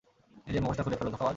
নিজের 0.47 0.61
মুখোশটা 0.63 0.83
খুলে 0.85 0.97
ফেল, 0.97 1.07
ধোঁকাবাজ! 1.07 1.29